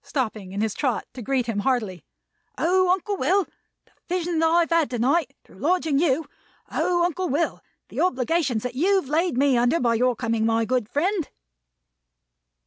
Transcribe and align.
Stopping 0.00 0.52
in 0.52 0.62
his 0.62 0.72
trot 0.72 1.06
to 1.12 1.20
greet 1.20 1.44
him 1.44 1.58
heartily. 1.58 2.06
"O, 2.56 2.88
Uncle 2.88 3.18
Will, 3.18 3.44
the 3.84 3.92
vision 4.08 4.38
that 4.38 4.46
I've 4.48 4.70
had 4.70 4.88
to 4.88 4.98
night, 4.98 5.36
through 5.44 5.58
lodging 5.58 5.98
you! 5.98 6.26
O, 6.72 7.04
Uncle 7.04 7.28
Will, 7.28 7.60
the 7.90 8.00
obligations 8.00 8.62
that 8.62 8.76
you've 8.76 9.10
laid 9.10 9.36
me 9.36 9.58
under 9.58 9.78
by 9.78 9.94
your 9.96 10.16
coming, 10.16 10.46
my 10.46 10.64
good 10.64 10.88
friend!" 10.88 11.28